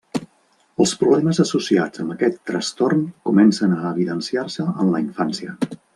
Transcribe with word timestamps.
Els 0.85 0.93
problemes 1.01 1.41
associats 1.43 2.01
amb 2.05 2.15
aquest 2.15 2.39
trastorn 2.51 3.03
comencen 3.31 3.77
a 3.77 3.83
evidenciar-se 3.91 4.67
en 4.73 4.93
la 4.97 5.03
infància. 5.05 5.55